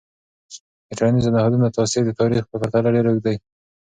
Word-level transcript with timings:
د 0.87 0.89
ټولنیزو 0.97 1.33
نهادونو 1.35 1.73
تاثیر 1.77 2.03
د 2.07 2.11
تاریخ 2.21 2.43
په 2.47 2.55
پرتله 2.61 2.89
ډیر 2.95 3.05
اوږد 3.07 3.23
دی. 3.25 3.35